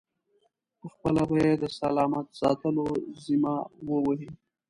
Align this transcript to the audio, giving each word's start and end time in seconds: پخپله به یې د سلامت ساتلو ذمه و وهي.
پخپله 0.79 1.23
به 1.29 1.37
یې 1.45 1.51
د 1.61 1.65
سلامت 1.79 2.27
ساتلو 2.39 2.85
ذمه 3.23 3.55
و 3.85 3.89
وهي. 4.05 4.29